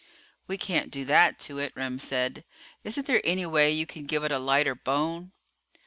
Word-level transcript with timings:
"We 0.47 0.57
can't 0.57 0.89
do 0.89 1.05
that 1.05 1.37
to 1.41 1.59
it," 1.59 1.73
Remm 1.75 1.99
said. 1.99 2.43
"Isn't 2.83 3.05
there 3.05 3.21
any 3.23 3.45
way 3.45 3.71
you 3.71 3.85
can 3.85 4.05
give 4.05 4.23
it 4.23 4.31
a 4.31 4.39
lighter 4.39 4.73
bone?" 4.73 5.31